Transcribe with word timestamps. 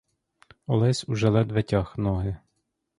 Олесь 0.71 1.07
уже 1.11 1.27
ледве 1.33 1.61
тяг 1.69 1.87
ноги. 2.05 2.33